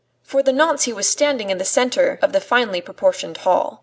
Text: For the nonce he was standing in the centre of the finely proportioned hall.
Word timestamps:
For 0.23 0.41
the 0.41 0.51
nonce 0.51 0.85
he 0.85 0.93
was 0.93 1.07
standing 1.07 1.51
in 1.51 1.59
the 1.59 1.63
centre 1.63 2.17
of 2.23 2.33
the 2.33 2.41
finely 2.41 2.81
proportioned 2.81 3.37
hall. 3.37 3.79